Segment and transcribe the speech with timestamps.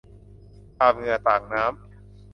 [0.79, 1.73] อาบเหงื่อต่างน้ำ